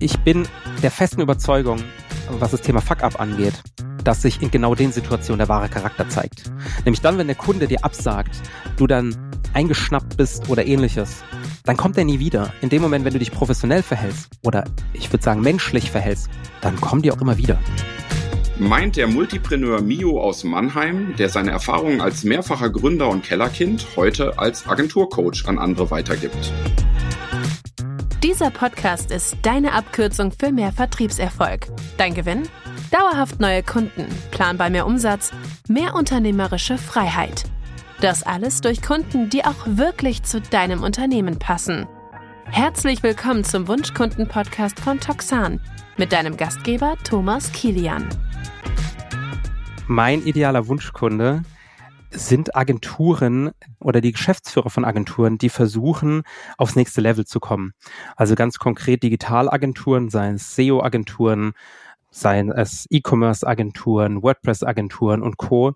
[0.00, 0.46] Ich bin
[0.80, 1.82] der festen Überzeugung,
[2.30, 3.54] was das Thema Fuck-up angeht,
[4.04, 6.52] dass sich in genau den Situationen der wahre Charakter zeigt.
[6.84, 8.40] Nämlich dann, wenn der Kunde dir absagt,
[8.76, 9.16] du dann
[9.54, 11.24] eingeschnappt bist oder ähnliches,
[11.64, 12.52] dann kommt er nie wieder.
[12.60, 16.30] In dem Moment, wenn du dich professionell verhältst oder ich würde sagen menschlich verhältst,
[16.60, 17.58] dann kommen die auch immer wieder.
[18.60, 24.38] Meint der Multipreneur Mio aus Mannheim, der seine Erfahrungen als mehrfacher Gründer und Kellerkind heute
[24.38, 26.52] als Agenturcoach an andere weitergibt.
[28.24, 31.68] Dieser Podcast ist deine Abkürzung für mehr Vertriebserfolg.
[31.98, 32.48] Dein Gewinn?
[32.90, 35.30] Dauerhaft neue Kunden, planbar mehr Umsatz,
[35.68, 37.44] mehr unternehmerische Freiheit.
[38.00, 41.86] Das alles durch Kunden, die auch wirklich zu deinem Unternehmen passen.
[42.46, 45.60] Herzlich willkommen zum Wunschkunden-Podcast von Toxan
[45.96, 48.04] mit deinem Gastgeber Thomas Kilian.
[49.86, 51.44] Mein idealer Wunschkunde
[52.10, 56.22] sind Agenturen oder die Geschäftsführer von Agenturen, die versuchen,
[56.56, 57.72] aufs nächste Level zu kommen.
[58.16, 61.52] Also ganz konkret Digitalagenturen, seien es SEO-Agenturen,
[62.10, 65.74] seien es E-Commerce-Agenturen, WordPress-Agenturen und Co.,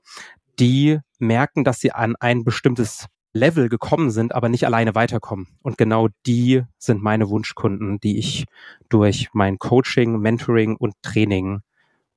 [0.58, 5.48] die merken, dass sie an ein bestimmtes Level gekommen sind, aber nicht alleine weiterkommen.
[5.62, 8.44] Und genau die sind meine Wunschkunden, die ich
[8.88, 11.60] durch mein Coaching, Mentoring und Training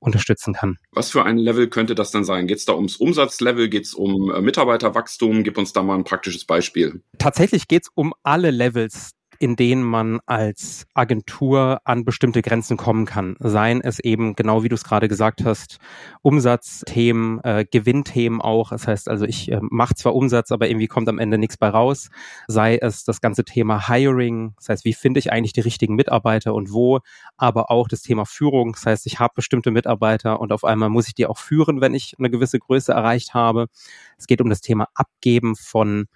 [0.06, 0.78] unterstützen kann.
[0.92, 2.48] Was für ein Level könnte das dann sein?
[2.48, 3.70] Geht es da ums Umsatzlevel?
[3.70, 5.44] Geht es um äh, Mitarbeiterwachstum?
[5.44, 7.02] Gib uns da mal ein praktisches Beispiel.
[7.18, 13.06] Tatsächlich geht es um alle Levels in denen man als Agentur an bestimmte Grenzen kommen
[13.06, 13.36] kann.
[13.40, 15.78] Seien es eben, genau wie du es gerade gesagt hast,
[16.22, 18.70] Umsatzthemen, äh, Gewinnthemen auch.
[18.70, 21.70] Das heißt also, ich äh, mache zwar Umsatz, aber irgendwie kommt am Ende nichts bei
[21.70, 22.10] raus.
[22.48, 26.54] Sei es das ganze Thema Hiring, das heißt, wie finde ich eigentlich die richtigen Mitarbeiter
[26.54, 27.00] und wo,
[27.38, 28.74] aber auch das Thema Führung.
[28.74, 31.94] Das heißt, ich habe bestimmte Mitarbeiter und auf einmal muss ich die auch führen, wenn
[31.94, 33.68] ich eine gewisse Größe erreicht habe.
[34.18, 36.08] Es geht um das Thema Abgeben von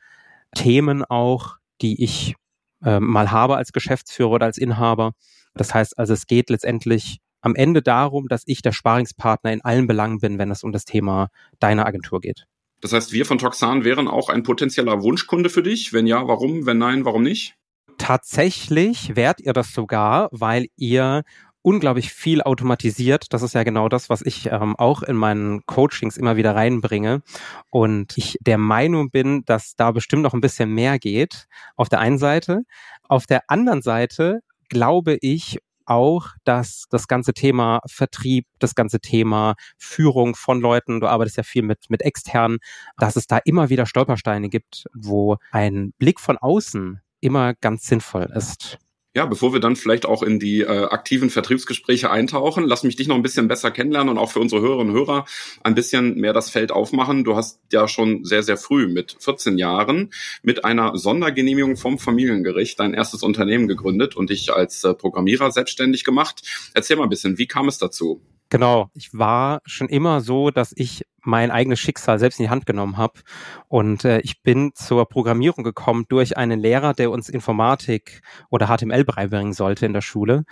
[0.56, 2.36] Themen auch, die ich
[2.84, 5.14] äh, mal habe als Geschäftsführer oder als Inhaber.
[5.54, 9.88] Das heißt also, es geht letztendlich am Ende darum, dass ich der Sparingspartner in allen
[9.88, 12.46] Belangen bin, wenn es um das Thema deiner Agentur geht.
[12.82, 15.92] Das heißt, wir von Toxan wären auch ein potenzieller Wunschkunde für dich?
[15.92, 16.66] Wenn ja, warum?
[16.66, 17.56] Wenn nein, warum nicht?
[17.98, 21.24] Tatsächlich wärt ihr das sogar, weil ihr
[21.70, 23.32] unglaublich viel automatisiert.
[23.32, 27.22] Das ist ja genau das, was ich ähm, auch in meinen Coachings immer wieder reinbringe.
[27.70, 31.46] Und ich der Meinung bin, dass da bestimmt noch ein bisschen mehr geht.
[31.76, 32.64] Auf der einen Seite.
[33.08, 39.54] Auf der anderen Seite glaube ich auch, dass das ganze Thema Vertrieb, das ganze Thema
[39.78, 42.58] Führung von Leuten, du arbeitest ja viel mit, mit externen,
[42.98, 48.32] dass es da immer wieder Stolpersteine gibt, wo ein Blick von außen immer ganz sinnvoll
[48.34, 48.80] ist.
[49.16, 53.08] Ja, bevor wir dann vielleicht auch in die äh, aktiven Vertriebsgespräche eintauchen, lass mich dich
[53.08, 55.26] noch ein bisschen besser kennenlernen und auch für unsere Hörerinnen und Hörer
[55.64, 57.24] ein bisschen mehr das Feld aufmachen.
[57.24, 60.12] Du hast ja schon sehr, sehr früh mit 14 Jahren
[60.44, 66.04] mit einer Sondergenehmigung vom Familiengericht dein erstes Unternehmen gegründet und dich als äh, Programmierer selbstständig
[66.04, 66.44] gemacht.
[66.76, 68.22] Erzähl mal ein bisschen, wie kam es dazu?
[68.50, 72.66] Genau, ich war schon immer so, dass ich mein eigenes Schicksal selbst in die Hand
[72.66, 73.20] genommen habe.
[73.68, 79.04] Und äh, ich bin zur Programmierung gekommen durch einen Lehrer, der uns Informatik oder HTML
[79.04, 80.46] beibringen sollte in der Schule.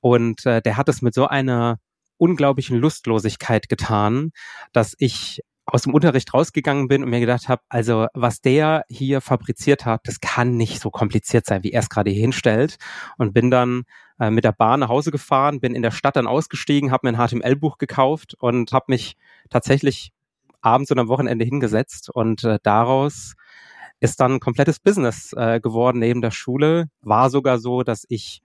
[0.00, 1.78] Und äh, der hat es mit so einer
[2.16, 4.30] unglaublichen Lustlosigkeit getan,
[4.72, 9.20] dass ich aus dem Unterricht rausgegangen bin und mir gedacht habe, also was der hier
[9.20, 12.76] fabriziert hat, das kann nicht so kompliziert sein, wie er es gerade hier hinstellt.
[13.16, 13.84] Und bin dann
[14.22, 17.18] äh, mit der Bahn nach Hause gefahren, bin in der Stadt dann ausgestiegen, habe mir
[17.18, 19.16] ein HTML-Buch gekauft und habe mich
[19.50, 20.12] tatsächlich
[20.60, 23.34] abends und am Wochenende hingesetzt und äh, daraus
[23.98, 26.88] ist dann ein komplettes Business äh, geworden neben der Schule.
[27.00, 28.42] War sogar so, dass ich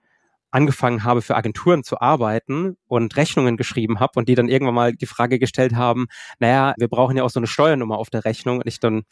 [0.50, 4.92] angefangen habe, für Agenturen zu arbeiten und Rechnungen geschrieben habe und die dann irgendwann mal
[4.94, 6.06] die Frage gestellt haben,
[6.40, 9.04] naja, wir brauchen ja auch so eine Steuernummer auf der Rechnung und ich dann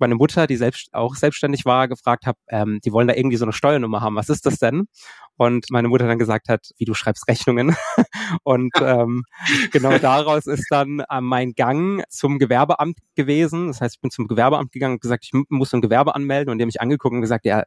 [0.00, 3.44] meine Mutter, die selbst auch selbstständig war, gefragt habe, ähm, die wollen da irgendwie so
[3.44, 4.16] eine Steuernummer haben.
[4.16, 4.88] Was ist das denn?
[5.36, 7.74] Und meine Mutter dann gesagt hat, wie du schreibst Rechnungen.
[8.42, 9.24] und ähm,
[9.70, 13.68] genau daraus ist dann äh, mein Gang zum Gewerbeamt gewesen.
[13.68, 16.58] Das heißt, ich bin zum Gewerbeamt gegangen und gesagt, ich muss ein Gewerbe anmelden und
[16.58, 17.64] die haben mich angeguckt und gesagt, ja,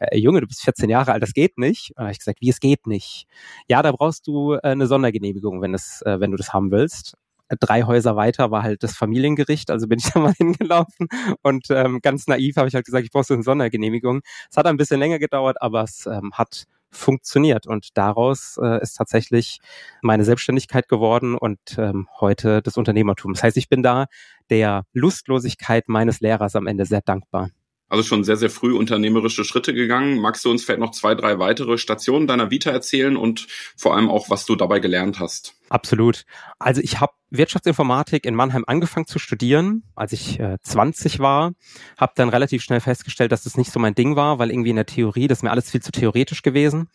[0.00, 1.90] äh, Junge, du bist 14 Jahre alt, das geht nicht.
[1.90, 3.26] Und dann habe ich gesagt, wie es geht nicht.
[3.68, 7.14] Ja, da brauchst du äh, eine Sondergenehmigung, wenn es, äh, wenn du das haben willst.
[7.60, 11.08] Drei Häuser weiter war halt das Familiengericht, also bin ich da mal hingelaufen
[11.42, 14.22] und ähm, ganz naiv habe ich halt gesagt, ich brauche so eine Sondergenehmigung.
[14.50, 16.64] Es hat ein bisschen länger gedauert, aber es ähm, hat
[16.94, 19.58] funktioniert und daraus äh, ist tatsächlich
[20.00, 23.34] meine Selbstständigkeit geworden und ähm, heute das Unternehmertum.
[23.34, 24.06] Das heißt, ich bin da
[24.50, 27.50] der Lustlosigkeit meines Lehrers am Ende sehr dankbar.
[27.94, 30.18] Also schon sehr, sehr früh unternehmerische Schritte gegangen.
[30.18, 33.46] Magst du uns vielleicht noch zwei, drei weitere Stationen deiner Vita erzählen und
[33.76, 35.54] vor allem auch, was du dabei gelernt hast?
[35.68, 36.24] Absolut.
[36.58, 41.52] Also ich habe Wirtschaftsinformatik in Mannheim angefangen zu studieren, als ich äh, 20 war.
[41.96, 44.76] Habe dann relativ schnell festgestellt, dass das nicht so mein Ding war, weil irgendwie in
[44.76, 46.88] der Theorie, das ist mir alles viel zu theoretisch gewesen.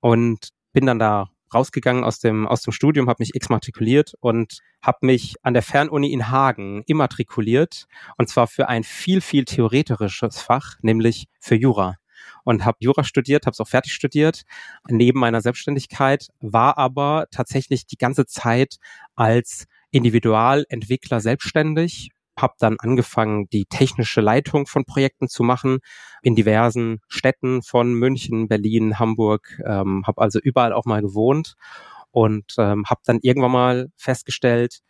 [0.00, 4.98] Und bin dann da rausgegangen aus dem, aus dem Studium, habe mich exmatrikuliert und habe
[5.02, 7.86] mich an der Fernuni in Hagen immatrikuliert.
[8.16, 11.96] Und zwar für ein viel, viel theoretisches Fach, nämlich für Jura.
[12.44, 14.42] Und habe Jura studiert, habe es auch fertig studiert
[14.88, 18.76] neben meiner Selbstständigkeit, war aber tatsächlich die ganze Zeit
[19.14, 25.78] als Individualentwickler selbstständig, habe dann angefangen, die technische Leitung von Projekten zu machen
[26.22, 31.54] in diversen Städten von München, Berlin, Hamburg, ähm, habe also überall auch mal gewohnt
[32.10, 34.80] und ähm, habe dann irgendwann mal festgestellt,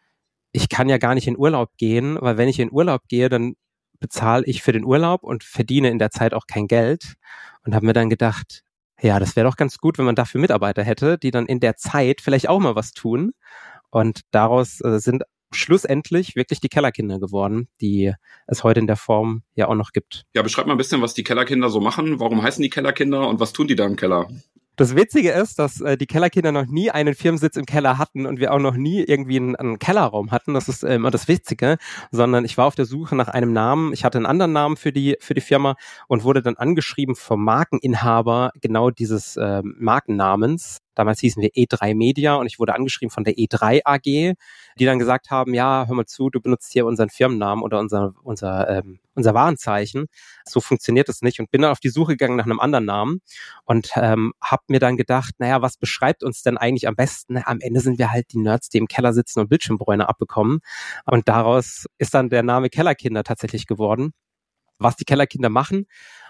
[0.52, 3.54] ich kann ja gar nicht in Urlaub gehen, weil wenn ich in Urlaub gehe, dann
[4.00, 7.14] bezahle ich für den Urlaub und verdiene in der Zeit auch kein Geld
[7.64, 8.62] und habe mir dann gedacht,
[9.00, 11.76] ja, das wäre doch ganz gut, wenn man dafür Mitarbeiter hätte, die dann in der
[11.76, 13.32] Zeit vielleicht auch mal was tun.
[13.90, 15.24] Und daraus äh, sind
[15.56, 18.12] schlussendlich wirklich die Kellerkinder geworden, die
[18.46, 20.24] es heute in der Form ja auch noch gibt.
[20.34, 22.20] Ja, beschreib mal ein bisschen, was die Kellerkinder so machen.
[22.20, 24.28] Warum heißen die Kellerkinder und was tun die da im Keller?
[24.76, 28.40] Das Witzige ist, dass äh, die Kellerkinder noch nie einen Firmensitz im Keller hatten und
[28.40, 30.54] wir auch noch nie irgendwie einen, einen Kellerraum hatten.
[30.54, 31.76] Das ist äh, immer das Witzige,
[32.10, 33.92] sondern ich war auf der Suche nach einem Namen.
[33.92, 35.76] Ich hatte einen anderen Namen für die für die Firma
[36.08, 40.78] und wurde dann angeschrieben vom Markeninhaber genau dieses äh, Markennamens.
[40.94, 44.02] Damals hießen wir E3 Media und ich wurde angeschrieben von der E3 AG,
[44.78, 48.14] die dann gesagt haben, ja, hör mal zu, du benutzt hier unseren Firmennamen oder unser,
[48.22, 50.06] unser, ähm, unser Warenzeichen.
[50.44, 53.20] So funktioniert es nicht und bin dann auf die Suche gegangen nach einem anderen Namen
[53.64, 57.38] und ähm, habe mir dann gedacht, naja, was beschreibt uns denn eigentlich am besten?
[57.44, 60.60] Am Ende sind wir halt die Nerds, die im Keller sitzen und Bildschirmbräune abbekommen
[61.06, 64.12] und daraus ist dann der Name Kellerkinder tatsächlich geworden.
[64.78, 65.86] Was die Kellerkinder machen,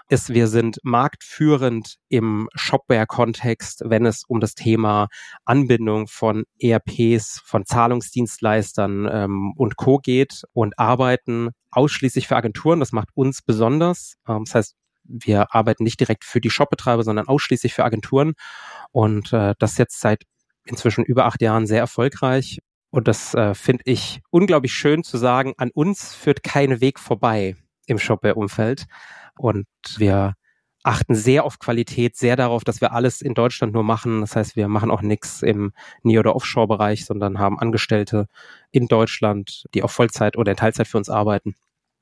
[0.09, 5.07] ist, wir sind marktführend im Shopware-Kontext, wenn es um das Thema
[5.45, 9.97] Anbindung von ERPs, von Zahlungsdienstleistern ähm, und Co.
[9.97, 12.79] geht und arbeiten ausschließlich für Agenturen.
[12.79, 14.15] Das macht uns besonders.
[14.27, 18.33] Ähm, das heißt, wir arbeiten nicht direkt für die Shopbetreiber, sondern ausschließlich für Agenturen.
[18.91, 20.23] Und äh, das jetzt seit
[20.65, 22.59] inzwischen über acht Jahren sehr erfolgreich.
[22.89, 27.55] Und das äh, finde ich unglaublich schön zu sagen, an uns führt kein Weg vorbei
[27.87, 28.85] im Shopware-Umfeld.
[29.37, 29.65] Und
[29.97, 30.35] wir
[30.83, 34.21] achten sehr auf Qualität, sehr darauf, dass wir alles in Deutschland nur machen.
[34.21, 35.71] Das heißt, wir machen auch nichts im
[36.03, 38.27] Near- oder Offshore-Bereich, sondern haben Angestellte
[38.71, 41.55] in Deutschland, die auch Vollzeit oder in Teilzeit für uns arbeiten.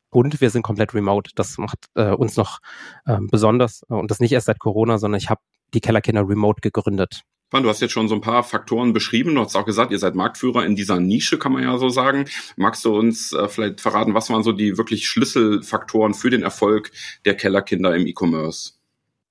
[0.09, 1.31] Und wir sind komplett remote.
[1.35, 2.59] Das macht äh, uns noch
[3.05, 5.41] äh, besonders und das nicht erst seit Corona, sondern ich habe
[5.73, 7.23] die Kellerkinder remote gegründet.
[7.59, 9.35] Du hast jetzt schon so ein paar Faktoren beschrieben.
[9.35, 12.25] Du hast auch gesagt, ihr seid Marktführer in dieser Nische, kann man ja so sagen.
[12.55, 16.91] Magst du uns äh, vielleicht verraten, was waren so die wirklich Schlüsselfaktoren für den Erfolg
[17.25, 18.73] der Kellerkinder im E-Commerce?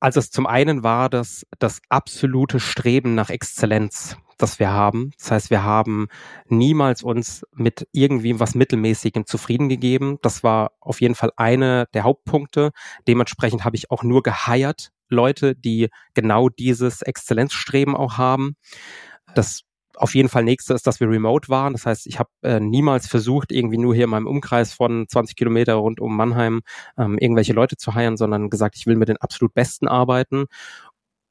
[0.01, 5.13] Also zum einen war das das absolute Streben nach Exzellenz, das wir haben.
[5.19, 6.09] Das heißt, wir haben
[6.49, 10.19] niemals uns mit irgendwie was Mittelmäßigem zufrieden gegeben.
[10.23, 12.71] Das war auf jeden Fall eine der Hauptpunkte.
[13.09, 18.57] Dementsprechend habe ich auch nur geheiert Leute, die genau dieses Exzellenzstreben auch haben.
[19.35, 19.63] Das
[19.97, 21.75] auf jeden Fall nächste ist, dass wir remote waren.
[21.75, 25.37] Das heißt, ich habe äh, niemals versucht, irgendwie nur hier in meinem Umkreis von 20
[25.37, 26.63] Kilometer rund um Mannheim
[26.97, 30.47] ähm, irgendwelche Leute zu heiren, sondern gesagt, ich will mit den absolut Besten arbeiten.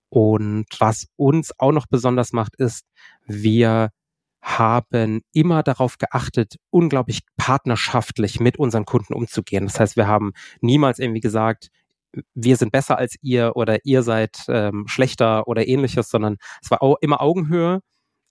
[0.09, 2.85] Und was uns auch noch besonders macht, ist,
[3.25, 3.89] wir
[4.41, 9.65] haben immer darauf geachtet, unglaublich partnerschaftlich mit unseren Kunden umzugehen.
[9.65, 10.31] Das heißt, wir haben
[10.61, 11.69] niemals irgendwie gesagt,
[12.33, 16.81] wir sind besser als ihr oder ihr seid ähm, schlechter oder ähnliches, sondern es war
[16.81, 17.81] auch immer Augenhöhe.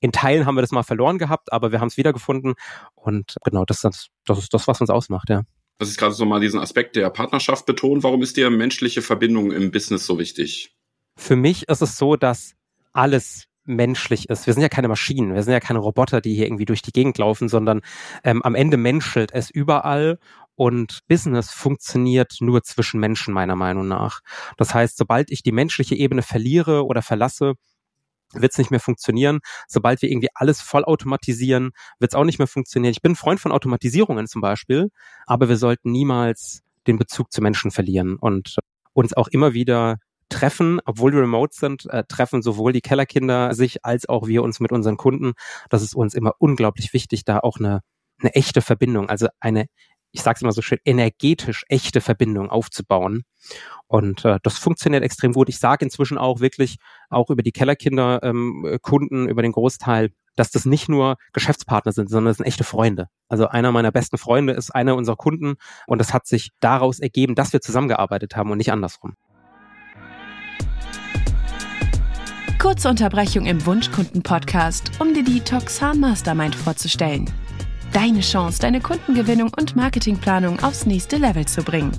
[0.00, 2.54] In Teilen haben wir das mal verloren gehabt, aber wir haben es wiedergefunden
[2.94, 5.42] und genau, das, das, das ist das, was uns ausmacht, ja.
[5.78, 8.02] Das ist gerade so mal diesen Aspekt der Partnerschaft betont.
[8.02, 10.74] Warum ist dir menschliche Verbindung im Business so wichtig?
[11.16, 12.54] Für mich ist es so, dass
[12.92, 14.46] alles menschlich ist.
[14.46, 16.92] Wir sind ja keine Maschinen, wir sind ja keine Roboter, die hier irgendwie durch die
[16.92, 17.82] Gegend laufen, sondern
[18.24, 20.18] ähm, am Ende menschelt es überall
[20.58, 24.20] und Business funktioniert nur zwischen Menschen, meiner Meinung nach.
[24.56, 27.54] Das heißt, sobald ich die menschliche Ebene verliere oder verlasse,
[28.32, 29.38] wird es nicht mehr funktionieren.
[29.68, 32.90] Sobald wir irgendwie alles vollautomatisieren, wird es auch nicht mehr funktionieren.
[32.90, 34.90] Ich bin Freund von Automatisierungen zum Beispiel,
[35.26, 38.56] aber wir sollten niemals den Bezug zu Menschen verlieren und
[38.92, 39.98] uns auch immer wieder
[40.28, 44.58] treffen, obwohl wir remote sind, äh, treffen sowohl die Kellerkinder sich als auch wir uns
[44.58, 45.34] mit unseren Kunden.
[45.70, 47.80] Das ist uns immer unglaublich wichtig, da auch eine,
[48.18, 49.66] eine echte Verbindung, also eine
[50.12, 53.24] ich sage es immer so schön, energetisch echte Verbindung aufzubauen.
[53.86, 55.48] Und äh, das funktioniert extrem gut.
[55.48, 56.76] Ich sage inzwischen auch wirklich,
[57.10, 62.10] auch über die Kellerkinder ähm, Kunden, über den Großteil, dass das nicht nur Geschäftspartner sind,
[62.10, 63.08] sondern es sind echte Freunde.
[63.28, 67.34] Also einer meiner besten Freunde ist einer unserer Kunden und es hat sich daraus ergeben,
[67.34, 69.14] dass wir zusammengearbeitet haben und nicht andersrum.
[72.58, 77.30] Kurze Unterbrechung im Wunschkunden-Podcast, um dir die Toxan Mastermind vorzustellen.
[77.92, 81.92] Deine Chance, deine Kundengewinnung und Marketingplanung aufs nächste Level zu bringen.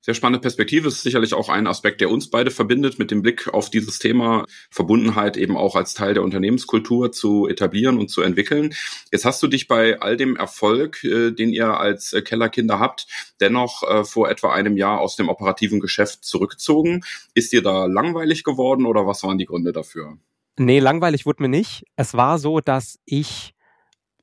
[0.00, 0.88] Sehr spannende Perspektive.
[0.88, 4.44] ist sicherlich auch ein Aspekt, der uns beide verbindet, mit dem Blick auf dieses Thema
[4.72, 8.74] Verbundenheit eben auch als Teil der Unternehmenskultur zu etablieren und zu entwickeln.
[9.12, 13.06] Jetzt hast du dich bei all dem Erfolg, äh, den ihr als Kellerkinder habt,
[13.38, 17.04] dennoch äh, vor etwa einem Jahr aus dem operativen Geschäft zurückgezogen.
[17.34, 20.18] Ist dir da langweilig geworden oder was waren die Gründe dafür?
[20.58, 21.84] Nee, langweilig wurde mir nicht.
[21.96, 23.54] Es war so, dass ich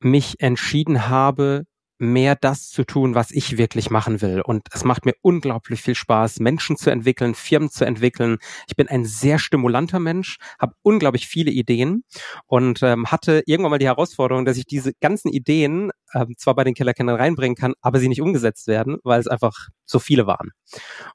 [0.02, 1.66] mich entschieden habe,
[1.98, 4.42] mehr das zu tun, was ich wirklich machen will.
[4.42, 8.38] Und es macht mir unglaublich viel Spaß, Menschen zu entwickeln, Firmen zu entwickeln.
[8.68, 12.04] Ich bin ein sehr stimulanter Mensch, habe unglaublich viele Ideen
[12.48, 16.66] und ähm, hatte irgendwann mal die Herausforderung, dass ich diese ganzen Ideen ähm, zwar bei
[16.66, 20.52] den Killerkennern reinbringen kann, aber sie nicht umgesetzt werden, weil es einfach so viele waren.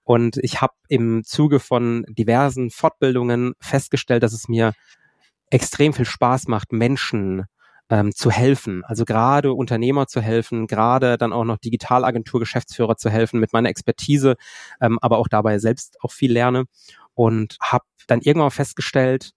[0.02, 4.72] Und ich habe im Zuge von diversen Fortbildungen festgestellt, dass es mir
[5.50, 7.44] extrem viel Spaß macht, Menschen
[7.90, 8.84] ähm, zu helfen.
[8.84, 14.36] Also gerade Unternehmer zu helfen, gerade dann auch noch Digitalagentur-Geschäftsführer zu helfen mit meiner Expertise,
[14.80, 16.64] ähm, aber auch dabei selbst auch viel lerne
[17.14, 19.32] und habe dann irgendwann festgestellt,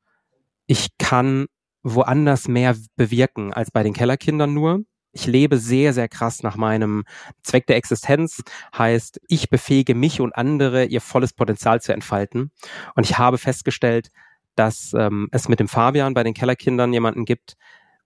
[0.68, 1.48] ich kann
[1.82, 4.84] woanders mehr bewirken als bei den Kellerkindern nur.
[5.12, 7.04] Ich lebe sehr, sehr krass nach meinem
[7.44, 8.42] Zweck der Existenz,
[8.76, 12.52] heißt, ich befähige mich und andere, ihr volles Potenzial zu entfalten.
[12.96, 14.10] Und ich habe festgestellt,
[14.56, 17.56] dass ähm, es mit dem Fabian bei den Kellerkindern jemanden gibt,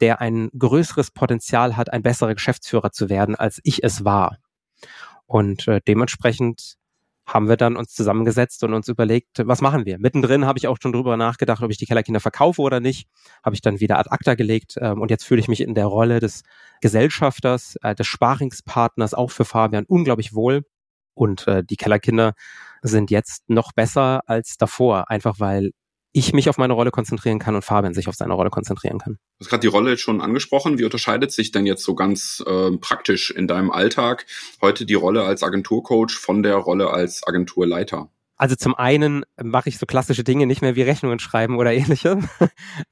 [0.02, 4.38] der ein größeres Potenzial hat, ein besserer Geschäftsführer zu werden, als ich es war.
[5.26, 6.78] Und äh, dementsprechend
[7.28, 10.00] haben wir dann uns zusammengesetzt und uns überlegt, was machen wir?
[10.00, 13.10] Mittendrin habe ich auch schon drüber nachgedacht, ob ich die Kellerkinder verkaufe oder nicht.
[13.44, 15.88] Habe ich dann wieder ad acta gelegt ähm, und jetzt fühle ich mich in der
[15.88, 16.44] Rolle des
[16.80, 20.64] Gesellschafters, äh, des Sparingspartners, auch für Fabian unglaublich wohl.
[21.14, 22.34] Und äh, die Kellerkinder
[22.82, 25.72] sind jetzt noch besser als davor, einfach weil
[26.18, 29.14] ich mich auf meine Rolle konzentrieren kann und Fabian sich auf seine Rolle konzentrieren kann.
[29.14, 30.80] Du hast gerade die Rolle schon angesprochen.
[30.80, 34.26] Wie unterscheidet sich denn jetzt so ganz äh, praktisch in deinem Alltag
[34.62, 38.10] heute die Rolle als Agenturcoach von der Rolle als Agenturleiter?
[38.38, 42.24] Also zum einen mache ich so klassische Dinge nicht mehr wie Rechnungen schreiben oder ähnliches.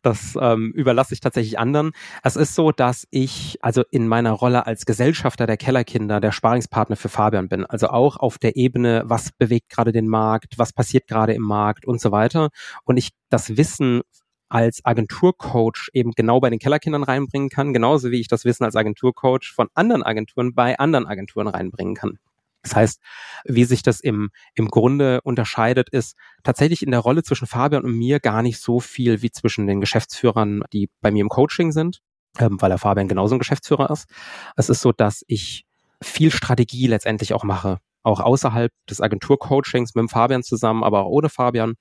[0.02, 1.92] Das ähm, überlasse ich tatsächlich anderen.
[2.24, 6.96] Es ist so, dass ich also in meiner Rolle als Gesellschafter der Kellerkinder der Sparingspartner
[6.96, 7.66] für Fabian bin.
[7.66, 11.86] Also auch auf der Ebene, was bewegt gerade den Markt, was passiert gerade im Markt
[11.86, 12.50] und so weiter.
[12.84, 14.02] Und ich das Wissen
[14.50, 18.76] als Agenturcoach eben genau bei den Kellerkindern reinbringen kann, genauso wie ich das Wissen als
[18.76, 22.20] Agenturcoach von anderen Agenturen bei anderen Agenturen reinbringen kann.
[22.66, 23.00] Das heißt,
[23.46, 27.96] wie sich das im, im Grunde unterscheidet, ist tatsächlich in der Rolle zwischen Fabian und
[27.96, 32.00] mir gar nicht so viel wie zwischen den Geschäftsführern, die bei mir im Coaching sind,
[32.40, 34.08] ähm, weil der Fabian genauso ein Geschäftsführer ist.
[34.56, 35.66] Es ist so, dass ich
[36.02, 41.10] viel Strategie letztendlich auch mache, auch außerhalb des Agenturcoachings mit dem Fabian zusammen, aber auch
[41.10, 41.76] ohne Fabian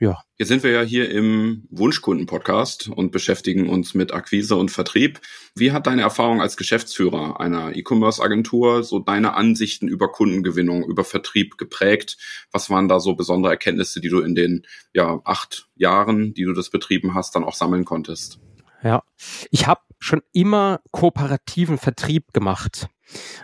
[0.00, 0.18] ja.
[0.36, 5.20] Jetzt sind wir ja hier im Wunschkunden-Podcast und beschäftigen uns mit Akquise und Vertrieb.
[5.56, 11.58] Wie hat deine Erfahrung als Geschäftsführer einer E-Commerce-Agentur so deine Ansichten über Kundengewinnung, über Vertrieb
[11.58, 12.16] geprägt?
[12.52, 16.52] Was waren da so besondere Erkenntnisse, die du in den ja, acht Jahren, die du
[16.52, 18.38] das betrieben hast, dann auch sammeln konntest?
[18.84, 19.02] Ja,
[19.50, 22.88] ich habe schon immer kooperativen Vertrieb gemacht.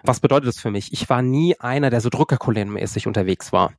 [0.02, 0.92] Was bedeutet das für mich?
[0.92, 3.72] Ich war nie einer, der so Druckerkolonnenmäßig unterwegs war.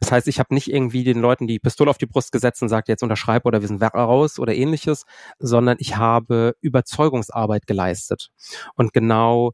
[0.00, 2.68] Das heißt, ich habe nicht irgendwie den Leuten die Pistole auf die Brust gesetzt und
[2.68, 5.04] sagt, jetzt unterschreib oder wir sind raus oder ähnliches,
[5.38, 8.30] sondern ich habe Überzeugungsarbeit geleistet.
[8.76, 9.52] Und genau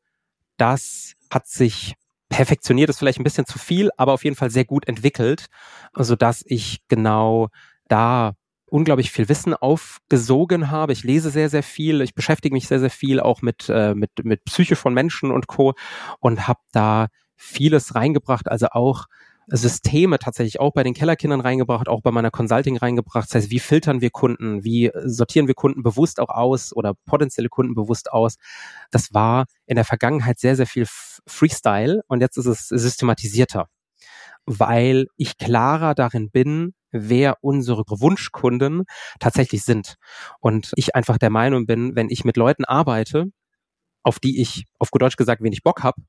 [0.58, 1.94] das hat sich
[2.28, 5.46] perfektioniert, ist vielleicht ein bisschen zu viel, aber auf jeden Fall sehr gut entwickelt,
[5.94, 7.48] so dass ich genau
[7.88, 8.34] da
[8.70, 10.92] unglaublich viel Wissen aufgesogen habe.
[10.92, 12.00] Ich lese sehr, sehr viel.
[12.00, 15.46] Ich beschäftige mich sehr, sehr viel auch mit, äh, mit, mit Psyche von Menschen und
[15.46, 15.74] Co.
[16.20, 19.06] und habe da vieles reingebracht, also auch
[19.50, 23.28] Systeme tatsächlich auch bei den Kellerkindern reingebracht, auch bei meiner Consulting reingebracht.
[23.28, 24.62] Das heißt, wie filtern wir Kunden?
[24.62, 28.36] Wie sortieren wir Kunden bewusst auch aus oder potenzielle Kunden bewusst aus?
[28.90, 30.86] Das war in der Vergangenheit sehr, sehr viel
[31.26, 33.68] Freestyle und jetzt ist es systematisierter,
[34.44, 38.84] weil ich klarer darin bin, wer unsere Wunschkunden
[39.20, 39.96] tatsächlich sind.
[40.40, 43.26] Und ich einfach der Meinung bin, wenn ich mit Leuten arbeite,
[44.02, 46.02] auf die ich, auf gut Deutsch gesagt, wenig Bock habe,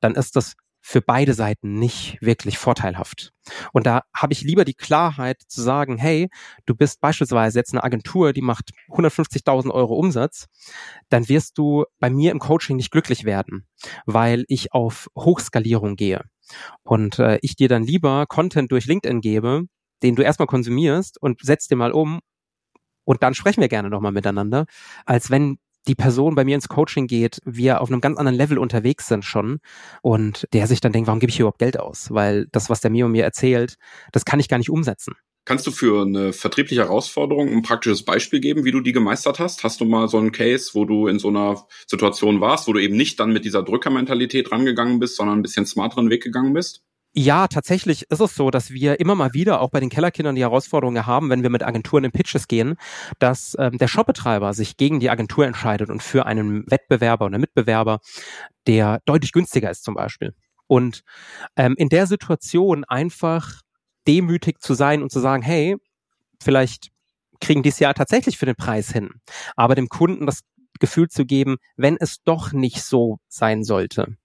[0.00, 0.54] dann ist das
[0.86, 3.32] für beide Seiten nicht wirklich vorteilhaft.
[3.72, 6.28] Und da habe ich lieber die Klarheit zu sagen, hey,
[6.66, 10.44] du bist beispielsweise jetzt eine Agentur, die macht 150.000 Euro Umsatz,
[11.08, 13.66] dann wirst du bei mir im Coaching nicht glücklich werden,
[14.04, 16.22] weil ich auf Hochskalierung gehe.
[16.82, 19.62] Und äh, ich dir dann lieber Content durch LinkedIn gebe,
[20.02, 22.20] den du erstmal konsumierst und setzt dir mal um
[23.04, 24.66] und dann sprechen wir gerne nochmal miteinander,
[25.04, 28.58] als wenn die Person bei mir ins Coaching geht, wir auf einem ganz anderen Level
[28.58, 29.58] unterwegs sind schon
[30.02, 32.10] und der sich dann denkt, warum gebe ich hier überhaupt Geld aus?
[32.10, 33.76] Weil das, was der Mio mir erzählt,
[34.12, 35.14] das kann ich gar nicht umsetzen.
[35.46, 39.62] Kannst du für eine vertriebliche Herausforderung ein praktisches Beispiel geben, wie du die gemeistert hast?
[39.62, 42.80] Hast du mal so einen Case, wo du in so einer Situation warst, wo du
[42.80, 46.82] eben nicht dann mit dieser Drückermentalität rangegangen bist, sondern ein bisschen smarteren Weg gegangen bist?
[47.16, 50.42] Ja, tatsächlich ist es so, dass wir immer mal wieder auch bei den Kellerkindern die
[50.42, 52.74] Herausforderungen haben, wenn wir mit Agenturen in Pitches gehen,
[53.20, 58.00] dass ähm, der Shopbetreiber sich gegen die Agentur entscheidet und für einen Wettbewerber oder Mitbewerber,
[58.66, 60.34] der deutlich günstiger ist zum Beispiel.
[60.66, 61.04] Und
[61.54, 63.60] ähm, in der Situation einfach
[64.08, 65.76] demütig zu sein und zu sagen, hey,
[66.42, 66.88] vielleicht
[67.40, 69.10] kriegen die es ja tatsächlich für den Preis hin,
[69.54, 70.40] aber dem Kunden das
[70.80, 74.16] Gefühl zu geben, wenn es doch nicht so sein sollte,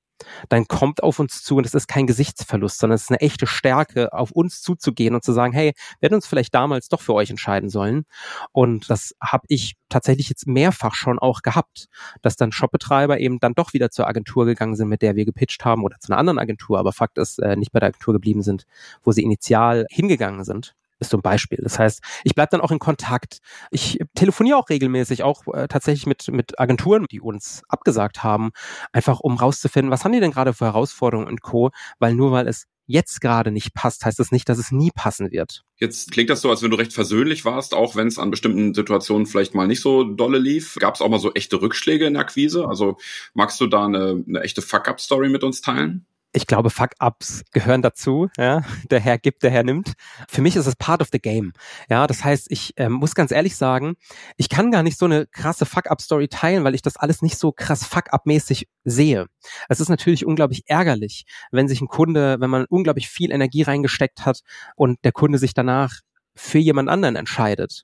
[0.50, 3.48] dann kommt auf uns zu und es ist kein Gesichtsverlust, sondern es ist eine echte
[3.48, 7.14] Stärke, auf uns zuzugehen und zu sagen, hey, wir hätten uns vielleicht damals doch für
[7.14, 8.06] euch entscheiden sollen.
[8.52, 11.88] Und das habe ich tatsächlich jetzt mehrfach schon auch gehabt,
[12.22, 15.66] dass dann Shopbetreiber eben dann doch wieder zur Agentur gegangen sind, mit der wir gepitcht
[15.66, 18.42] haben oder zu einer anderen Agentur, aber Fakt ist, äh, nicht bei der Agentur geblieben
[18.42, 18.66] sind,
[19.04, 21.60] wo sie initial hingegangen sind ist so ein Beispiel.
[21.62, 23.40] Das heißt, ich bleibe dann auch in Kontakt.
[23.72, 28.52] Ich telefoniere auch regelmäßig, auch äh, tatsächlich mit, mit Agenturen, die uns abgesagt haben,
[28.92, 31.72] einfach um rauszufinden, was haben die denn gerade für Herausforderungen und Co.
[32.00, 35.32] Weil nur weil es jetzt gerade nicht passt, heißt das nicht, dass es nie passen
[35.32, 35.64] wird.
[35.78, 38.74] Jetzt klingt das so, als wenn du recht versöhnlich warst, auch wenn es an bestimmten
[38.74, 40.76] Situationen vielleicht mal nicht so dolle lief.
[40.80, 42.68] Gab es auch mal so echte Rückschläge in der Akquise?
[42.68, 42.98] Also
[43.36, 46.08] magst du da eine, eine echte Fuck-up-Story mit uns teilen?
[46.32, 48.30] Ich glaube, Fuck-Ups gehören dazu.
[48.38, 48.64] Ja?
[48.92, 49.94] Der Herr gibt, der Herr nimmt.
[50.28, 51.54] Für mich ist es part of the game.
[51.90, 53.96] Ja, das heißt, ich ähm, muss ganz ehrlich sagen,
[54.38, 57.52] ich kann gar nicht so eine krasse Fuck-Up-Story teilen, weil ich das alles nicht so
[57.52, 59.26] krass Fuck-Up-mäßig sehe.
[59.70, 64.26] Es ist natürlich unglaublich ärgerlich, wenn sich ein Kunde, wenn man unglaublich viel Energie reingesteckt
[64.26, 64.42] hat
[64.76, 66.00] und der Kunde sich danach
[66.36, 67.84] für jemand anderen entscheidet.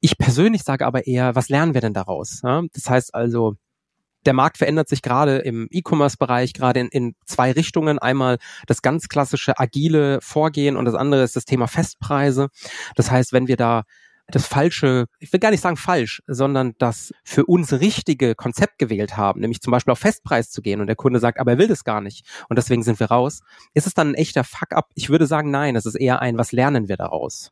[0.00, 2.40] Ich persönlich sage aber eher, was lernen wir denn daraus?
[2.42, 2.62] Ja?
[2.72, 3.54] Das heißt also,
[4.26, 7.98] der Markt verändert sich gerade im E-Commerce-Bereich gerade in, in zwei Richtungen.
[7.98, 12.48] Einmal das ganz klassische agile Vorgehen und das andere ist das Thema Festpreise.
[12.96, 13.84] Das heißt, wenn wir da
[14.30, 19.16] das falsche, ich will gar nicht sagen falsch, sondern das für uns richtige Konzept gewählt
[19.16, 21.68] haben, nämlich zum Beispiel auf Festpreis zu gehen und der Kunde sagt, aber er will
[21.68, 23.40] das gar nicht und deswegen sind wir raus.
[23.74, 24.90] Ist es dann ein echter Fuck-up?
[24.94, 27.50] Ich würde sagen, nein, es ist eher ein, was lernen wir daraus?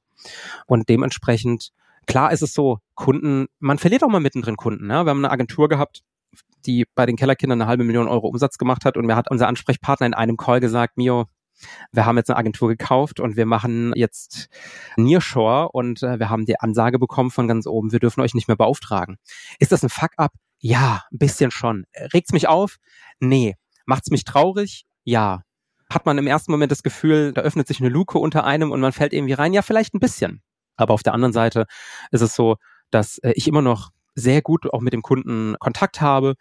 [0.67, 1.71] Und dementsprechend,
[2.07, 4.91] klar ist es so, Kunden, man verliert auch mal mittendrin Kunden.
[4.91, 5.05] Ja?
[5.05, 6.03] Wir haben eine Agentur gehabt,
[6.67, 8.97] die bei den Kellerkindern eine halbe Million Euro Umsatz gemacht hat.
[8.97, 11.27] Und mir hat unser Ansprechpartner in einem Call gesagt, Mio,
[11.93, 14.49] wir haben jetzt eine Agentur gekauft und wir machen jetzt
[14.97, 18.49] Nearshore und äh, wir haben die Ansage bekommen von ganz oben, wir dürfen euch nicht
[18.49, 19.17] mehr beauftragen.
[19.59, 20.33] Ist das ein Fuck-up?
[20.61, 21.85] Ja, ein bisschen schon.
[22.13, 22.77] Regt's mich auf?
[23.21, 23.55] Nee.
[23.87, 24.85] Macht's mich traurig?
[25.05, 25.43] Ja.
[25.91, 28.81] Hat man im ersten Moment das Gefühl, da öffnet sich eine Luke unter einem und
[28.81, 29.53] man fällt irgendwie rein?
[29.53, 30.43] Ja, vielleicht ein bisschen.
[30.77, 31.67] Aber auf der anderen Seite
[32.11, 32.57] ist es so,
[32.91, 36.35] dass äh, ich immer noch sehr gut auch mit dem Kunden Kontakt habe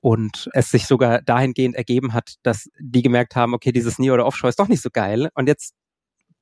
[0.00, 4.26] und es sich sogar dahingehend ergeben hat, dass die gemerkt haben, okay, dieses Neo oder
[4.26, 5.74] Offshore ist doch nicht so geil und jetzt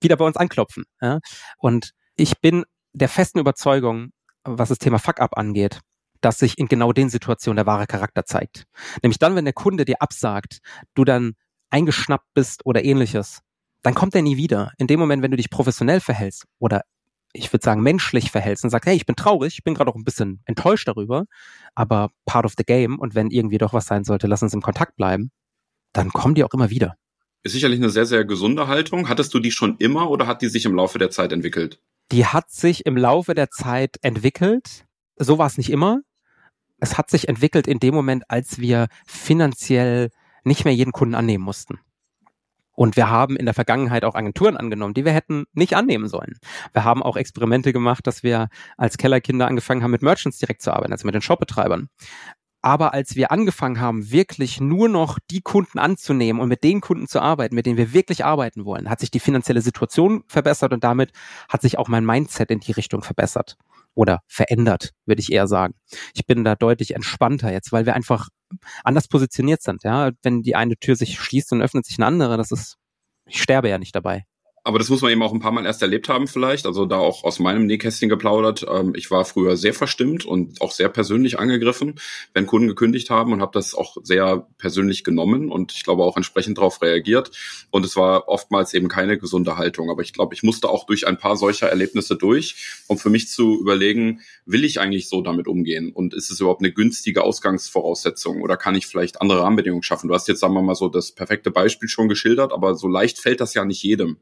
[0.00, 0.84] wieder bei uns anklopfen.
[1.00, 1.20] Ja?
[1.58, 4.10] Und ich bin der festen Überzeugung,
[4.44, 5.80] was das Thema Fuck-up angeht,
[6.20, 8.64] dass sich in genau den Situationen der wahre Charakter zeigt.
[9.02, 10.58] Nämlich dann, wenn der Kunde dir absagt,
[10.94, 11.34] du dann
[11.70, 13.40] eingeschnappt bist oder ähnliches,
[13.82, 14.72] dann kommt er nie wieder.
[14.78, 16.82] In dem Moment, wenn du dich professionell verhältst oder
[17.32, 19.96] ich würde sagen, menschlich verhältst und sagst, hey, ich bin traurig, ich bin gerade auch
[19.96, 21.24] ein bisschen enttäuscht darüber,
[21.74, 24.62] aber part of the game und wenn irgendwie doch was sein sollte, lass uns im
[24.62, 25.30] Kontakt bleiben,
[25.92, 26.96] dann kommen die auch immer wieder.
[27.42, 29.08] Ist sicherlich eine sehr, sehr gesunde Haltung.
[29.08, 31.80] Hattest du die schon immer oder hat die sich im Laufe der Zeit entwickelt?
[32.12, 34.84] Die hat sich im Laufe der Zeit entwickelt.
[35.16, 36.00] So war es nicht immer.
[36.78, 40.10] Es hat sich entwickelt in dem Moment, als wir finanziell
[40.44, 41.80] nicht mehr jeden Kunden annehmen mussten.
[42.74, 46.38] Und wir haben in der Vergangenheit auch Agenturen angenommen, die wir hätten nicht annehmen sollen.
[46.72, 50.72] Wir haben auch Experimente gemacht, dass wir als Kellerkinder angefangen haben, mit Merchants direkt zu
[50.72, 51.88] arbeiten, also mit den Shopbetreibern.
[52.64, 57.08] Aber als wir angefangen haben, wirklich nur noch die Kunden anzunehmen und mit den Kunden
[57.08, 60.84] zu arbeiten, mit denen wir wirklich arbeiten wollen, hat sich die finanzielle Situation verbessert und
[60.84, 61.10] damit
[61.48, 63.56] hat sich auch mein Mindset in die Richtung verbessert
[63.94, 65.74] oder verändert, würde ich eher sagen.
[66.14, 68.28] Ich bin da deutlich entspannter jetzt, weil wir einfach
[68.84, 69.84] anders positioniert sind.
[69.84, 72.36] Ja, wenn die eine Tür sich schließt, dann öffnet sich eine andere.
[72.36, 72.76] Das ist,
[73.26, 74.24] ich sterbe ja nicht dabei.
[74.64, 76.66] Aber das muss man eben auch ein paar Mal erst erlebt haben vielleicht.
[76.66, 78.64] Also da auch aus meinem Nähkästchen geplaudert.
[78.70, 81.96] Ähm, ich war früher sehr verstimmt und auch sehr persönlich angegriffen,
[82.32, 86.16] wenn Kunden gekündigt haben und habe das auch sehr persönlich genommen und ich glaube auch
[86.16, 87.32] entsprechend darauf reagiert.
[87.70, 89.90] Und es war oftmals eben keine gesunde Haltung.
[89.90, 92.54] Aber ich glaube, ich musste auch durch ein paar solcher Erlebnisse durch,
[92.86, 95.90] um für mich zu überlegen, will ich eigentlich so damit umgehen?
[95.92, 100.06] Und ist es überhaupt eine günstige Ausgangsvoraussetzung oder kann ich vielleicht andere Rahmenbedingungen schaffen?
[100.06, 103.18] Du hast jetzt, sagen wir mal, so das perfekte Beispiel schon geschildert, aber so leicht
[103.18, 104.18] fällt das ja nicht jedem.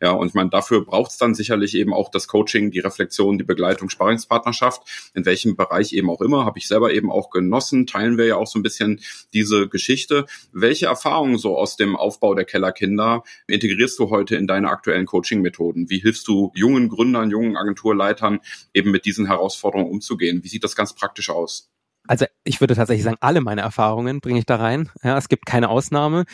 [0.00, 3.38] Ja, und ich meine, dafür braucht es dann sicherlich eben auch das Coaching, die Reflexion,
[3.38, 4.82] die Begleitung, Sparingspartnerschaft,
[5.14, 8.36] in welchem Bereich eben auch immer, habe ich selber eben auch genossen, teilen wir ja
[8.36, 9.00] auch so ein bisschen
[9.32, 10.26] diese Geschichte.
[10.52, 15.90] Welche Erfahrungen so aus dem Aufbau der Kellerkinder integrierst du heute in deine aktuellen Coaching-Methoden?
[15.90, 18.40] Wie hilfst du jungen Gründern, jungen Agenturleitern
[18.72, 20.42] eben mit diesen Herausforderungen umzugehen?
[20.44, 21.73] Wie sieht das ganz praktisch aus?
[22.06, 24.90] Also ich würde tatsächlich sagen, alle meine Erfahrungen bringe ich da rein.
[25.02, 26.24] Ja, es gibt keine Ausnahme.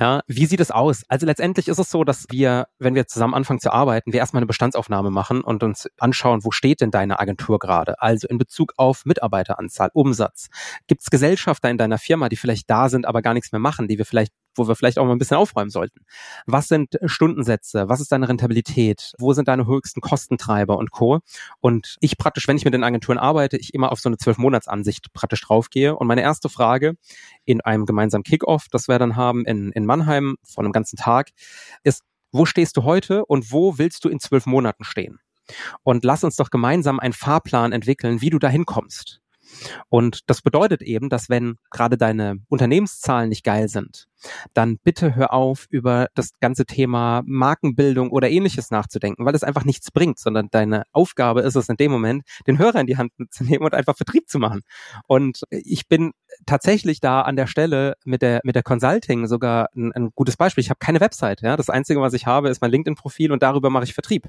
[0.00, 1.02] Ja, wie sieht es aus?
[1.08, 4.40] Also letztendlich ist es so, dass wir, wenn wir zusammen anfangen zu arbeiten, wir erstmal
[4.40, 8.00] eine Bestandsaufnahme machen und uns anschauen, wo steht denn deine Agentur gerade?
[8.00, 10.48] Also in Bezug auf Mitarbeiteranzahl, Umsatz.
[10.86, 13.86] Gibt es Gesellschafter in deiner Firma, die vielleicht da sind, aber gar nichts mehr machen,
[13.86, 16.00] die wir vielleicht wo wir vielleicht auch mal ein bisschen aufräumen sollten.
[16.46, 17.88] Was sind Stundensätze?
[17.88, 19.12] Was ist deine Rentabilität?
[19.18, 21.20] Wo sind deine höchsten Kostentreiber und Co?
[21.60, 25.12] Und ich praktisch, wenn ich mit den Agenturen arbeite, ich immer auf so eine Zwölf-Monats-Ansicht
[25.12, 25.96] praktisch draufgehe.
[25.96, 26.94] Und meine erste Frage
[27.44, 31.30] in einem gemeinsamen Kickoff, das wir dann haben in, in Mannheim von einem ganzen Tag,
[31.82, 35.18] ist, wo stehst du heute und wo willst du in zwölf Monaten stehen?
[35.82, 39.20] Und lass uns doch gemeinsam einen Fahrplan entwickeln, wie du dahin kommst.
[39.88, 44.08] Und das bedeutet eben, dass wenn gerade deine Unternehmenszahlen nicht geil sind,
[44.54, 49.64] dann bitte hör auf, über das ganze Thema Markenbildung oder ähnliches nachzudenken, weil das einfach
[49.64, 53.12] nichts bringt, sondern deine Aufgabe ist es in dem Moment, den Hörer in die Hand
[53.30, 54.62] zu nehmen und einfach Vertrieb zu machen.
[55.06, 56.12] Und ich bin
[56.46, 60.62] tatsächlich da an der Stelle mit der, mit der Consulting sogar ein, ein gutes Beispiel.
[60.62, 61.42] Ich habe keine Website.
[61.42, 61.56] Ja?
[61.56, 64.28] Das Einzige, was ich habe, ist mein LinkedIn-Profil und darüber mache ich Vertrieb.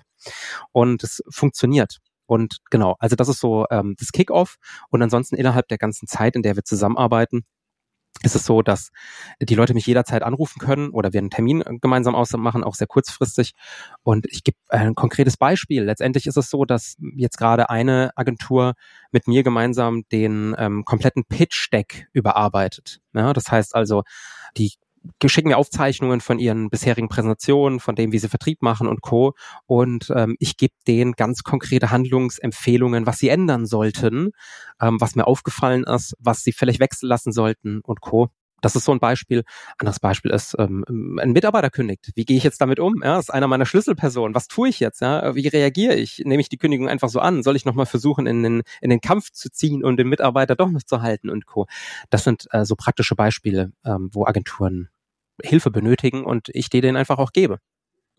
[0.71, 1.99] Und es funktioniert.
[2.30, 4.58] Und genau, also das ist so ähm, das Kickoff.
[4.89, 7.44] Und ansonsten innerhalb der ganzen Zeit, in der wir zusammenarbeiten,
[8.22, 8.92] ist es so, dass
[9.42, 13.54] die Leute mich jederzeit anrufen können oder wir einen Termin gemeinsam ausmachen, auch sehr kurzfristig.
[14.04, 15.84] Und ich gebe ein konkretes Beispiel.
[15.84, 18.74] Letztendlich ist es so, dass jetzt gerade eine Agentur
[19.12, 23.00] mit mir gemeinsam den ähm, kompletten Pitch-Deck überarbeitet.
[23.13, 24.04] Ja, das heißt also,
[24.56, 24.74] die
[25.25, 29.33] schicken mir Aufzeichnungen von ihren bisherigen Präsentationen, von dem, wie sie Vertrieb machen und Co.
[29.65, 34.31] Und ähm, ich gebe denen ganz konkrete Handlungsempfehlungen, was sie ändern sollten,
[34.81, 38.29] ähm, was mir aufgefallen ist, was sie vielleicht wechseln lassen sollten und Co.
[38.62, 39.43] Das ist so ein Beispiel.
[39.78, 40.86] Anderes Beispiel ist, ähm,
[41.19, 42.12] ein Mitarbeiter kündigt.
[42.15, 43.02] Wie gehe ich jetzt damit um?
[43.04, 44.36] Ja, ist einer meiner Schlüsselpersonen.
[44.36, 45.02] Was tue ich jetzt?
[45.02, 45.36] Ja?
[45.36, 46.22] Wie reagiere ich?
[46.26, 47.43] Nehme ich die Kündigung einfach so an?
[47.43, 50.69] Soll ich nochmal versuchen, in den, in den Kampf zu ziehen und den Mitarbeiter doch
[50.69, 51.67] noch zu halten und Co.
[52.10, 54.89] Das sind äh, so praktische Beispiele, ähm, wo Agenturen
[55.43, 57.60] Hilfe benötigen und ich die denen einfach auch gebe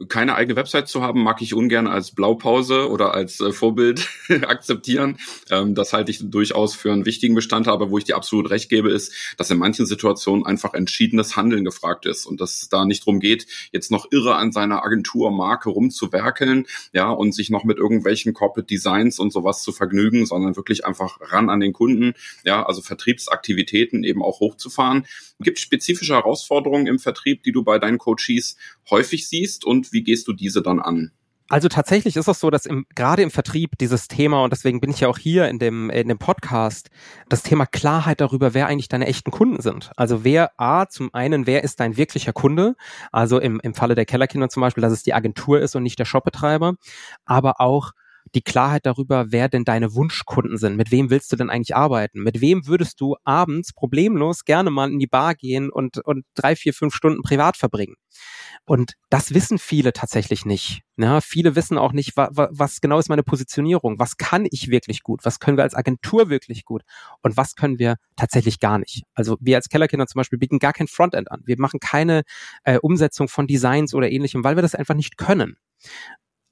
[0.09, 4.09] keine eigene Website zu haben, mag ich ungern als Blaupause oder als äh, Vorbild
[4.47, 5.19] akzeptieren.
[5.51, 8.71] Ähm, das halte ich durchaus für einen wichtigen Bestandteil, aber wo ich dir absolut recht
[8.71, 12.85] gebe, ist, dass in manchen Situationen einfach entschiedenes Handeln gefragt ist und dass es da
[12.85, 17.77] nicht darum geht, jetzt noch irre an seiner Agenturmarke rumzuwerkeln, ja, und sich noch mit
[17.79, 22.65] irgendwelchen Corporate Designs und sowas zu vergnügen, sondern wirklich einfach ran an den Kunden, ja,
[22.65, 25.07] also Vertriebsaktivitäten eben auch hochzufahren.
[25.41, 28.57] Gibt spezifische Herausforderungen im Vertrieb, die du bei deinen Coaches
[28.91, 31.13] häufig siehst und wie gehst du diese dann an?
[31.51, 34.91] Also tatsächlich ist es so, dass im, gerade im Vertrieb dieses Thema, und deswegen bin
[34.91, 36.91] ich ja auch hier in dem, in dem Podcast,
[37.29, 39.91] das Thema Klarheit darüber, wer eigentlich deine echten Kunden sind.
[39.97, 42.77] Also wer, A, zum einen, wer ist dein wirklicher Kunde?
[43.11, 45.99] Also im, im Falle der Kellerkinder zum Beispiel, dass es die Agentur ist und nicht
[45.99, 46.77] der Shopbetreiber.
[47.25, 47.91] Aber auch,
[48.35, 50.77] die Klarheit darüber, wer denn deine Wunschkunden sind.
[50.77, 52.23] Mit wem willst du denn eigentlich arbeiten?
[52.23, 56.55] Mit wem würdest du abends problemlos gerne mal in die Bar gehen und, und drei,
[56.55, 57.97] vier, fünf Stunden privat verbringen?
[58.67, 60.83] Und das wissen viele tatsächlich nicht.
[60.97, 64.69] Ja, viele wissen auch nicht, wa, wa, was genau ist meine Positionierung, was kann ich
[64.69, 66.83] wirklich gut, was können wir als Agentur wirklich gut
[67.23, 69.03] und was können wir tatsächlich gar nicht.
[69.15, 71.43] Also wir als Kellerkinder zum Beispiel bieten gar kein Frontend an.
[71.45, 72.23] Wir machen keine
[72.65, 75.57] äh, Umsetzung von Designs oder ähnlichem, weil wir das einfach nicht können.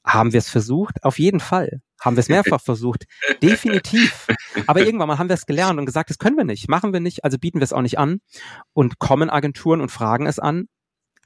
[0.05, 1.05] Haben wir es versucht?
[1.05, 1.83] Auf jeden Fall.
[2.01, 3.05] Haben wir es mehrfach versucht?
[3.42, 4.27] Definitiv.
[4.66, 7.01] Aber irgendwann mal haben wir es gelernt und gesagt, das können wir nicht, machen wir
[7.01, 8.21] nicht, also bieten wir es auch nicht an.
[8.73, 10.68] Und kommen Agenturen und fragen es an.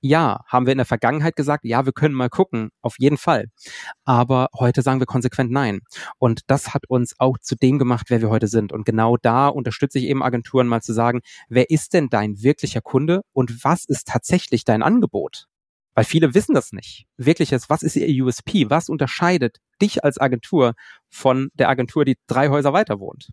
[0.05, 3.47] Ja, haben wir in der Vergangenheit gesagt, ja, wir können mal gucken, auf jeden Fall.
[4.05, 5.83] Aber heute sagen wir konsequent nein.
[6.19, 8.73] Und das hat uns auch zu dem gemacht, wer wir heute sind.
[8.73, 12.81] Und genau da unterstütze ich eben Agenturen mal zu sagen, wer ist denn dein wirklicher
[12.81, 15.47] Kunde und was ist tatsächlich dein Angebot?
[15.95, 17.07] Weil viele wissen das nicht.
[17.17, 18.71] Wirklich ist, was ist ihr USP?
[18.71, 20.75] Was unterscheidet dich als Agentur
[21.11, 23.31] von der Agentur, die drei Häuser weiter wohnt?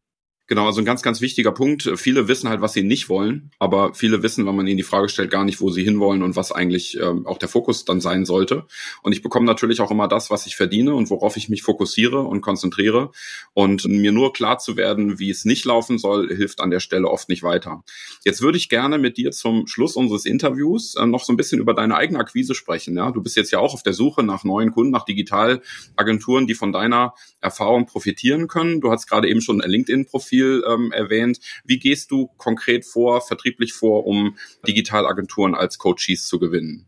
[0.50, 1.92] Genau, also ein ganz, ganz wichtiger Punkt.
[1.98, 5.08] Viele wissen halt, was sie nicht wollen, aber viele wissen, wenn man ihnen die Frage
[5.08, 8.26] stellt, gar nicht, wo sie hinwollen und was eigentlich ähm, auch der Fokus dann sein
[8.26, 8.66] sollte.
[9.04, 12.22] Und ich bekomme natürlich auch immer das, was ich verdiene und worauf ich mich fokussiere
[12.22, 13.12] und konzentriere.
[13.54, 17.10] Und mir nur klar zu werden, wie es nicht laufen soll, hilft an der Stelle
[17.12, 17.84] oft nicht weiter.
[18.26, 21.62] Jetzt würde ich gerne mit dir zum Schluss unseres Interviews äh, noch so ein bisschen
[21.62, 22.98] über deine eigene Akquise sprechen.
[22.98, 23.12] Ja?
[23.12, 26.72] Du bist jetzt ja auch auf der Suche nach neuen Kunden, nach Digitalagenturen, die von
[26.72, 28.82] deiner Erfahrung profitieren können.
[28.82, 31.40] Du hast gerade eben schon ein LinkedIn-Profil Profil ähm, erwähnt.
[31.64, 36.88] Wie gehst du konkret vor, vertrieblich vor, um Digitalagenturen als Coaches zu gewinnen?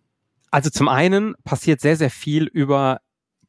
[0.51, 2.99] Also zum einen passiert sehr, sehr viel über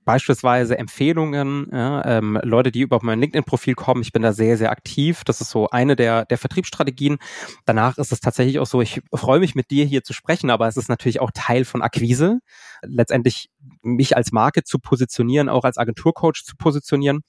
[0.05, 4.03] beispielsweise Empfehlungen, ja, ähm, Leute, die über mein LinkedIn-Profil kommen.
[4.03, 5.23] Ich bin da sehr, sehr aktiv.
[5.25, 7.19] Das ist so eine der, der Vertriebsstrategien.
[7.67, 10.67] Danach ist es tatsächlich auch so, ich freue mich mit dir hier zu sprechen, aber
[10.67, 12.41] es ist natürlich auch Teil von Akquise.
[12.83, 13.49] Letztendlich
[13.83, 17.21] mich als Marke zu positionieren, auch als Agenturcoach zu positionieren.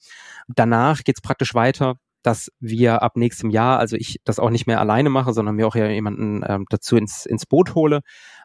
[0.48, 4.66] Danach geht es praktisch weiter dass wir ab nächstem Jahr, also ich das auch nicht
[4.66, 8.00] mehr alleine mache, sondern mir auch ja jemanden ähm, dazu ins, ins Boot hole,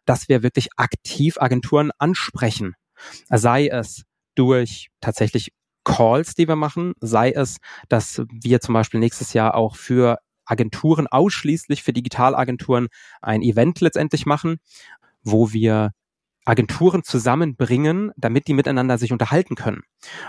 [0.06, 2.76] dass wir wirklich aktiv Agenturen ansprechen.
[3.30, 4.04] Sei es
[4.36, 5.54] durch tatsächlich
[5.86, 11.08] Calls, die wir machen, sei es, dass wir zum Beispiel nächstes Jahr auch für Agenturen,
[11.08, 12.88] ausschließlich für Digitalagenturen,
[13.22, 14.58] ein Event letztendlich machen,
[15.24, 15.92] wo wir
[16.46, 19.82] Agenturen zusammenbringen, damit die miteinander sich unterhalten können.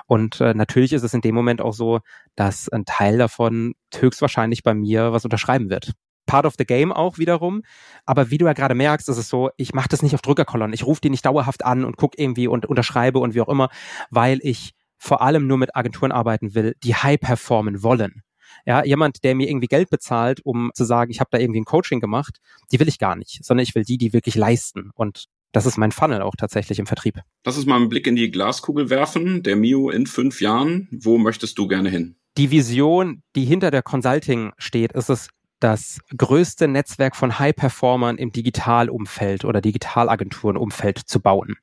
[0.06, 2.00] Und äh, natürlich ist es in dem Moment auch so,
[2.36, 5.92] dass ein Teil davon höchstwahrscheinlich bei mir was unterschreiben wird.
[6.26, 7.62] Part of the game auch wiederum.
[8.04, 10.74] Aber wie du ja gerade merkst, ist es so, ich mache das nicht auf Drückerkolonnen.
[10.74, 13.68] Ich rufe die nicht dauerhaft an und gucke irgendwie und unterschreibe und wie auch immer,
[14.10, 18.22] weil ich vor allem nur mit Agenturen arbeiten will, die high performen wollen.
[18.66, 21.64] Ja, jemand, der mir irgendwie Geld bezahlt, um zu sagen, ich habe da irgendwie ein
[21.64, 24.90] Coaching gemacht, die will ich gar nicht, sondern ich will die, die wirklich leisten.
[24.94, 27.20] Und das ist mein Funnel auch tatsächlich im Vertrieb.
[27.44, 29.42] Lass uns mal einen Blick in die Glaskugel werfen.
[29.42, 30.88] Der Mio in fünf Jahren.
[30.90, 32.16] Wo möchtest du gerne hin?
[32.36, 35.28] Die Vision, die hinter der Consulting steht, ist es,
[35.60, 41.56] das größte Netzwerk von High-Performern im Digitalumfeld oder Digitalagenturenumfeld zu bauen.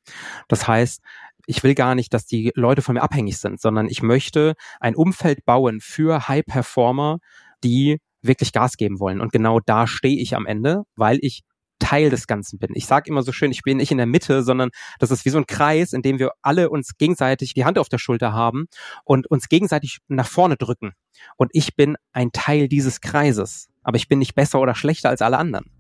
[0.48, 1.02] Das heißt,
[1.48, 4.96] ich will gar nicht, dass die Leute von mir abhängig sind, sondern ich möchte ein
[4.96, 7.20] Umfeld bauen für High-Performer,
[7.64, 9.22] die wirklich Gas geben wollen.
[9.22, 11.44] Und genau da stehe ich am Ende, weil ich
[11.80, 12.72] Teil des Ganzen bin.
[12.74, 15.30] Ich sage immer so schön, ich bin nicht in der Mitte, sondern das ist wie
[15.30, 18.66] so ein Kreis, in dem wir alle uns gegenseitig die Hand auf der Schulter haben
[19.04, 20.94] und uns gegenseitig nach vorne drücken.
[21.36, 23.70] Und ich bin ein Teil dieses Kreises.
[23.84, 25.72] Aber ich bin nicht besser oder schlechter als alle anderen.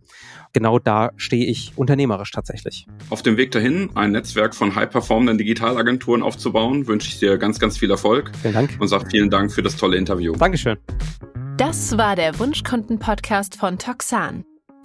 [0.53, 2.87] Genau da stehe ich unternehmerisch tatsächlich.
[3.09, 7.77] Auf dem Weg dahin, ein Netzwerk von high-performenden Digitalagenturen aufzubauen, wünsche ich dir ganz, ganz
[7.77, 8.31] viel Erfolg.
[8.41, 8.77] Vielen Dank.
[8.79, 10.33] Und sage vielen Dank für das tolle Interview.
[10.37, 10.77] Dankeschön.
[11.57, 14.45] Das war der Wunschkunden-Podcast von Toxan.